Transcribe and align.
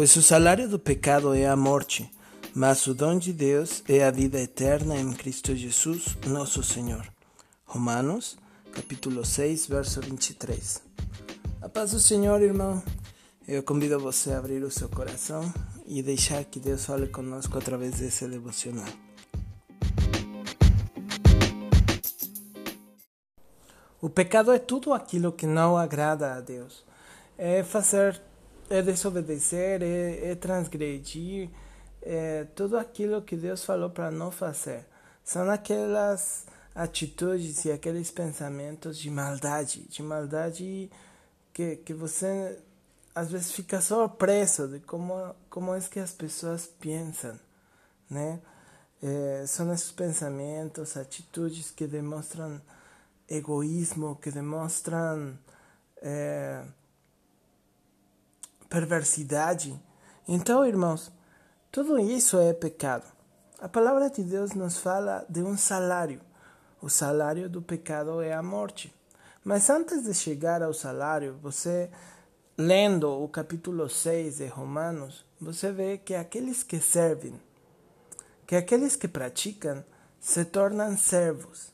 Pois 0.00 0.16
o 0.16 0.22
salário 0.22 0.66
do 0.66 0.78
pecado 0.78 1.34
é 1.34 1.46
a 1.46 1.54
morte, 1.54 2.10
mas 2.54 2.86
o 2.86 2.94
dom 2.94 3.18
de 3.18 3.34
Deus 3.34 3.84
é 3.86 4.02
a 4.02 4.10
vida 4.10 4.40
eterna 4.40 4.96
em 4.96 5.12
Cristo 5.12 5.54
Jesus, 5.54 6.16
nosso 6.26 6.62
Senhor. 6.62 7.06
Romanos, 7.66 8.38
capítulo 8.72 9.26
6, 9.26 9.66
verso 9.66 10.00
23. 10.00 10.82
A 11.60 11.68
paz 11.68 11.90
do 11.90 12.00
Senhor, 12.00 12.40
irmão. 12.40 12.82
Eu 13.46 13.62
convido 13.62 14.00
você 14.00 14.32
a 14.32 14.38
abrir 14.38 14.62
o 14.62 14.70
seu 14.70 14.88
coração 14.88 15.52
e 15.84 16.02
deixar 16.02 16.44
que 16.44 16.58
Deus 16.58 16.86
fale 16.86 17.06
conosco 17.06 17.58
através 17.58 17.96
desse 17.96 18.26
devocional. 18.26 18.88
O 24.00 24.08
pecado 24.08 24.50
é 24.50 24.58
tudo 24.58 24.94
aquilo 24.94 25.30
que 25.30 25.46
não 25.46 25.76
agrada 25.76 26.36
a 26.36 26.40
Deus. 26.40 26.86
É 27.36 27.62
fazer 27.62 28.29
é 28.70 28.80
desobedecer, 28.80 29.82
é, 29.82 30.30
é 30.30 30.34
transgredir, 30.36 31.50
é 32.00 32.44
tudo 32.54 32.78
aquilo 32.78 33.20
que 33.20 33.36
Deus 33.36 33.64
falou 33.64 33.90
para 33.90 34.10
não 34.10 34.30
fazer. 34.30 34.86
São 35.24 35.50
aquelas 35.50 36.46
atitudes 36.74 37.64
e 37.64 37.72
aqueles 37.72 38.10
pensamentos 38.10 38.96
de 38.96 39.10
maldade, 39.10 39.82
de 39.88 40.02
maldade 40.02 40.90
que, 41.52 41.76
que 41.76 41.92
você 41.92 42.58
às 43.14 43.30
vezes 43.30 43.52
fica 43.52 43.80
surpreso 43.80 44.68
de 44.68 44.78
como, 44.80 45.34
como 45.50 45.74
é 45.74 45.80
que 45.80 45.98
as 45.98 46.12
pessoas 46.12 46.66
pensam, 46.66 47.38
né? 48.08 48.40
É, 49.02 49.44
são 49.46 49.72
esses 49.72 49.90
pensamentos, 49.90 50.96
atitudes 50.96 51.70
que 51.70 51.86
demonstram 51.86 52.60
egoísmo, 53.28 54.16
que 54.16 54.30
demonstram 54.30 55.36
é, 56.02 56.62
perversidade. 58.70 59.78
Então, 60.26 60.64
irmãos, 60.64 61.12
tudo 61.72 61.98
isso 61.98 62.38
é 62.38 62.54
pecado. 62.54 63.04
A 63.60 63.68
palavra 63.68 64.08
de 64.08 64.22
Deus 64.22 64.52
nos 64.52 64.78
fala 64.78 65.26
de 65.28 65.42
um 65.42 65.56
salário. 65.56 66.20
O 66.80 66.88
salário 66.88 67.50
do 67.50 67.60
pecado 67.60 68.22
é 68.22 68.32
a 68.32 68.42
morte. 68.42 68.94
Mas 69.44 69.68
antes 69.68 70.04
de 70.04 70.14
chegar 70.14 70.62
ao 70.62 70.72
salário, 70.72 71.36
você, 71.42 71.90
lendo 72.56 73.10
o 73.10 73.28
capítulo 73.28 73.88
6 73.88 74.36
de 74.36 74.46
Romanos, 74.46 75.26
você 75.40 75.72
vê 75.72 75.98
que 75.98 76.14
aqueles 76.14 76.62
que 76.62 76.78
servem, 76.78 77.38
que 78.46 78.54
aqueles 78.54 78.94
que 78.94 79.08
praticam, 79.08 79.84
se 80.20 80.44
tornam 80.44 80.96
servos. 80.96 81.72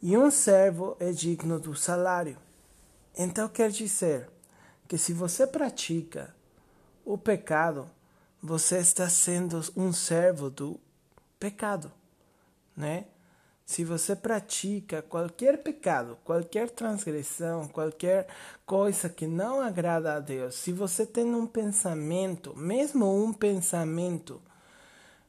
E 0.00 0.16
um 0.16 0.30
servo 0.30 0.96
é 1.00 1.10
digno 1.10 1.58
do 1.58 1.74
salário. 1.74 2.38
Então 3.16 3.48
quer 3.48 3.70
dizer 3.70 4.30
que 4.90 4.98
se 4.98 5.12
você 5.12 5.46
pratica 5.46 6.34
o 7.04 7.16
pecado, 7.16 7.88
você 8.42 8.78
está 8.78 9.08
sendo 9.08 9.62
um 9.76 9.92
servo 9.92 10.50
do 10.50 10.80
pecado, 11.38 11.92
né? 12.76 13.04
Se 13.64 13.84
você 13.84 14.16
pratica 14.16 15.00
qualquer 15.00 15.62
pecado, 15.62 16.18
qualquer 16.24 16.70
transgressão, 16.70 17.68
qualquer 17.68 18.26
coisa 18.66 19.08
que 19.08 19.28
não 19.28 19.60
agrada 19.60 20.14
a 20.14 20.18
Deus, 20.18 20.56
se 20.56 20.72
você 20.72 21.06
tem 21.06 21.36
um 21.36 21.46
pensamento, 21.46 22.52
mesmo 22.58 23.24
um 23.24 23.32
pensamento, 23.32 24.42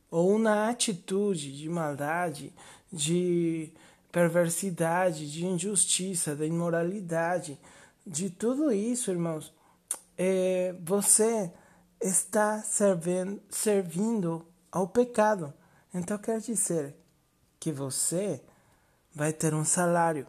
ou 0.09 0.37
uma 0.37 0.69
atitude 0.69 1.55
de 1.55 1.69
maldade, 1.69 2.51
de 2.91 3.71
perversidade, 4.11 5.31
de 5.31 5.45
injustiça, 5.45 6.35
de 6.35 6.47
imoralidade, 6.47 7.59
de 8.05 8.29
tudo 8.29 8.71
isso, 8.71 9.11
irmãos, 9.11 9.53
é, 10.17 10.75
você 10.81 11.51
está 12.01 12.61
servindo, 12.61 13.41
servindo 13.49 14.45
ao 14.71 14.87
pecado. 14.87 15.53
Então 15.93 16.17
quer 16.17 16.39
dizer 16.39 16.95
que 17.59 17.71
você 17.71 18.43
vai 19.13 19.31
ter 19.31 19.53
um 19.53 19.65
salário. 19.65 20.25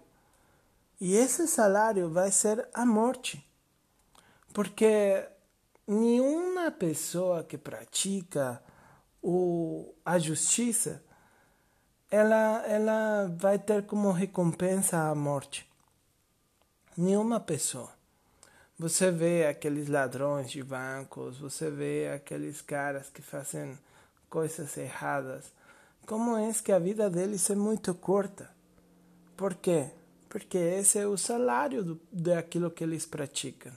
E 1.01 1.15
esse 1.15 1.47
salário 1.47 2.11
vai 2.11 2.31
ser 2.31 2.69
a 2.75 2.85
morte. 2.85 3.45
Porque 4.53 5.27
nenhuma 5.87 6.71
pessoa 6.71 7.43
que 7.43 7.57
pratica 7.57 8.63
o, 9.23 9.95
a 10.05 10.19
justiça 10.19 11.03
ela, 12.11 12.63
ela 12.67 13.35
vai 13.39 13.59
ter 13.59 13.87
como 13.87 14.11
recompensa 14.13 15.09
a 15.09 15.15
morte 15.15 15.72
nenhuma 16.97 17.41
pessoa. 17.41 17.91
Você 18.79 19.11
vê 19.11 19.47
aqueles 19.47 19.89
ladrões 19.89 20.51
de 20.51 20.63
bancos, 20.63 21.39
você 21.39 21.71
vê 21.71 22.11
aqueles 22.15 22.61
caras 22.61 23.09
que 23.09 23.23
fazem 23.23 23.79
coisas 24.29 24.77
erradas. 24.77 25.53
Como 26.07 26.37
é 26.37 26.53
que 26.53 26.73
a 26.73 26.79
vida 26.79 27.09
deles 27.09 27.49
é 27.51 27.55
muito 27.55 27.95
curta? 27.95 28.51
Por 29.37 29.55
quê? 29.55 29.91
Porque 30.29 30.59
esse 30.59 30.99
é 30.99 31.07
o 31.07 31.17
salário 31.17 31.85
do, 31.85 32.01
daquilo 32.11 32.71
que 32.71 32.83
eles 32.83 33.07
praticam. 33.07 33.73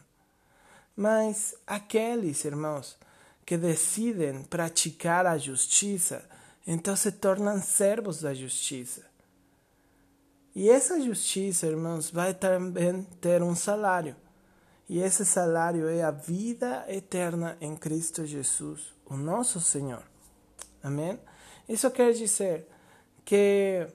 Mas 0.96 1.54
aqueles 1.68 2.44
irmãos 2.46 2.98
que 3.46 3.58
decidem 3.58 4.44
praticar 4.44 5.28
a 5.28 5.38
justiça, 5.38 6.24
então 6.66 6.96
se 6.96 7.12
tornam 7.12 7.62
servos 7.62 8.22
da 8.22 8.34
justiça. 8.34 9.04
E 10.56 10.70
essa 10.70 11.02
justiça, 11.02 11.68
irmãos, 11.68 12.10
vai 12.10 12.34
também 12.34 13.04
ter 13.20 13.44
um 13.44 13.54
salário. 13.54 14.16
E 14.88 15.00
esse 15.00 15.26
salário 15.26 15.90
é 15.90 16.02
a 16.02 16.12
vida 16.12 16.86
eterna 16.88 17.58
em 17.60 17.76
Cristo 17.76 18.26
Jesus, 18.26 18.94
o 19.06 19.18
nosso 19.18 19.60
Senhor. 19.60 20.04
Amém? 20.82 21.20
Isso 21.68 21.92
quer 21.92 22.14
dizer 22.14 22.70
que 23.26 23.86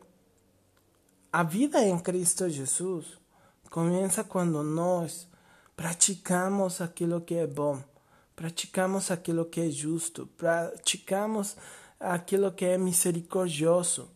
a 1.33 1.43
vida 1.43 1.83
em 1.83 1.99
Cristo 1.99 2.47
Jesus 2.51 3.07
começa 3.71 4.23
quando 4.23 4.63
nós 4.63 5.27
praticamos 5.75 6.83
aquilo 6.83 7.23
que 7.23 7.37
é 7.37 7.47
bom, 7.47 7.83
praticamos 8.37 9.11
aquilo 9.11 9.47
que 9.47 9.61
é 9.63 9.71
justo, 9.71 10.27
praticamos 10.37 11.57
aquilo 11.99 12.53
que 12.53 12.67
é 12.67 12.77
misericordioso 12.77 14.11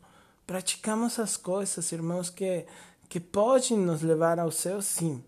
praticamos 0.46 1.18
as 1.18 1.36
coisas, 1.36 1.90
irmãos, 1.92 2.30
que, 2.30 2.66
que 3.08 3.20
podem 3.20 3.78
nos 3.78 4.02
levar 4.02 4.38
ao 4.38 4.50
céu, 4.50 4.82
sim. 4.82 5.22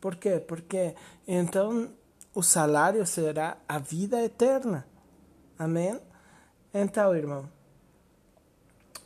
Por 0.00 0.16
quê? 0.16 0.40
Porque 0.40 0.94
então 1.26 1.90
o 2.34 2.42
salário 2.42 3.06
será 3.06 3.56
a 3.68 3.78
vida 3.78 4.22
eterna. 4.22 4.86
Amém? 5.58 6.00
Então, 6.72 7.14
irmão, 7.14 7.48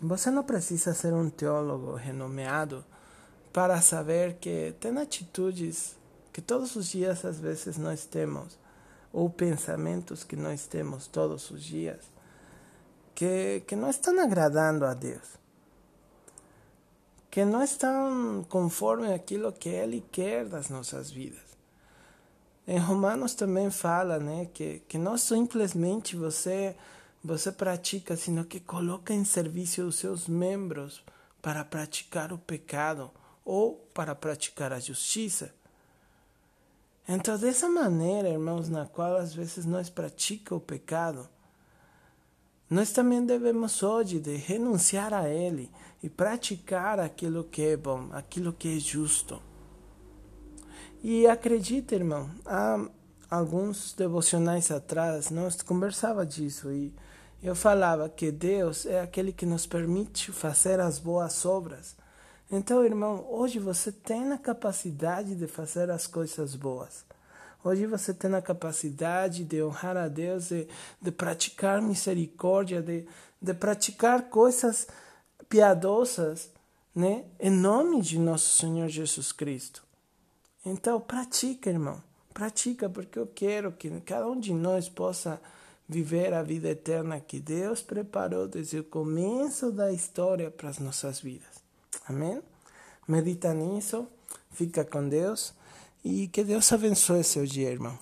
você 0.01 0.31
não 0.31 0.45
precisa 0.45 0.93
ser 0.95 1.13
um 1.15 1.31
teólogo 1.31 1.95
renomeado 1.95 2.85
para 3.53 3.81
saber 3.81 4.35
que 4.35 4.75
tem 4.79 4.97
atitudes 4.99 5.97
que 6.33 6.43
todos 6.43 6.77
os 6.77 6.89
dias 6.89 7.25
às 7.25 7.39
vezes 7.39 7.79
nós 7.79 8.05
temos, 8.05 8.59
ou 9.13 9.31
pensamentos 9.31 10.25
que 10.25 10.35
nós 10.35 10.67
temos 10.67 11.07
todos 11.07 11.51
os 11.51 11.63
dias, 11.63 12.01
que, 13.15 13.63
que 13.67 13.77
não 13.77 13.89
estão 13.89 14.21
agradando 14.21 14.85
a 14.85 14.93
Deus 14.93 15.44
que 17.35 17.45
não 17.45 17.65
estão 17.65 18.47
conforme 18.49 19.13
aquilo 19.13 19.53
que 19.53 19.69
Ele 19.69 20.05
quer 20.13 20.45
das 20.45 20.69
nossas 20.69 21.11
vidas. 21.11 21.43
Em 22.65 22.79
Romanos 22.79 23.35
também 23.35 23.73
fala, 23.73 24.21
né, 24.21 24.49
que, 24.55 24.85
que 24.87 24.97
não 24.97 25.19
simplesmente 25.19 26.15
você 26.15 26.77
você 27.25 27.51
pratica, 27.51 28.17
sino 28.17 28.45
que 28.45 28.61
coloca 28.61 29.13
em 29.13 29.25
serviço 29.25 29.83
os 29.83 29.97
seus 29.97 30.29
membros 30.29 31.03
para 31.43 31.65
praticar 31.65 32.33
o 32.33 32.39
pecado 32.39 33.11
ou 33.45 33.85
para 33.93 34.15
praticar 34.15 34.73
a 34.73 34.79
justiça. 34.79 35.53
Então, 37.09 37.37
dessa 37.37 37.69
maneira, 37.69 38.29
irmãos, 38.29 38.69
na 38.69 38.87
qual 38.87 39.17
às 39.17 39.35
vezes 39.35 39.65
nós 39.65 39.91
praticamos 39.91 40.63
o 40.63 40.65
pecado, 40.65 41.29
nós 42.71 42.93
também 42.93 43.27
devemos 43.27 43.83
hoje 43.83 44.21
de 44.21 44.37
renunciar 44.37 45.13
a 45.13 45.29
ele 45.29 45.69
e 46.05 46.09
praticar 46.11 47.01
aquilo 47.01 47.45
que 47.45 47.63
é 47.63 47.79
bom, 47.79 48.11
aquilo 48.13 48.53
que 48.53 48.77
é 48.77 48.79
justo. 48.79 49.41
E 51.03 51.27
acredita, 51.27 51.95
irmão, 51.95 52.31
há 52.45 52.79
alguns 53.31 53.95
devocionais 53.95 54.71
atrás 54.71 55.31
nós 55.31 55.63
conversava 55.63 56.27
disso 56.27 56.71
e 56.71 56.93
eu 57.43 57.55
falava 57.57 58.07
que 58.07 58.31
Deus 58.31 58.85
é 58.85 59.01
aquele 59.01 59.33
que 59.33 59.47
nos 59.47 59.65
permite 59.65 60.31
fazer 60.31 60.79
as 60.79 60.99
boas 60.99 61.47
obras. 61.47 61.97
Então, 62.53 62.85
irmão, 62.85 63.27
hoje 63.31 63.59
você 63.59 63.91
tem 63.91 64.31
a 64.31 64.37
capacidade 64.37 65.35
de 65.35 65.47
fazer 65.47 65.91
as 65.91 66.07
coisas 66.07 66.55
boas. 66.55 67.03
Hoje 67.65 67.87
você 67.87 68.13
tem 68.13 68.35
a 68.35 68.43
capacidade 68.43 69.43
de 69.43 69.63
honrar 69.63 69.97
a 69.97 70.09
Deus, 70.09 70.51
de, 70.51 70.69
de 71.01 71.11
praticar 71.11 71.81
misericórdia, 71.81 72.83
de, 72.83 73.07
de 73.41 73.55
praticar 73.55 74.25
coisas 74.29 74.87
piadosas, 75.49 76.51
né? 76.95 77.25
Em 77.39 77.51
nome 77.51 78.01
de 78.01 78.19
nosso 78.19 78.57
Senhor 78.57 78.89
Jesus 78.89 79.33
Cristo. 79.33 79.83
Então, 80.65 81.01
pratica, 81.01 81.71
irmão. 81.71 82.03
Pratica, 82.33 82.89
porque 82.89 83.19
eu 83.19 83.27
quero 83.27 83.73
que 83.73 83.91
cada 84.01 84.27
um 84.29 84.39
de 84.39 84.53
nós 84.53 84.89
possa 84.89 85.41
viver 85.89 86.33
a 86.33 86.43
vida 86.43 86.71
eterna 86.71 87.21
que 87.21 87.39
Deus 87.39 87.83
preparou 87.83 88.49
desde 88.49 88.79
o 88.79 88.85
começo 88.85 89.71
da 89.71 89.93
história 89.93 90.51
para 90.51 90.71
as 90.71 90.79
nossas 90.79 91.21
vidas. 91.21 91.63
Amém? 92.09 92.43
Medita 93.07 93.53
nisso, 93.53 94.07
fica 94.51 94.85
com 94.85 95.09
Deus 95.09 95.53
e 96.03 96.29
que 96.29 96.43
Deus 96.43 96.73
abençoe 96.73 97.23
seu 97.23 97.45
dia, 97.45 97.71
irmão. 97.71 97.99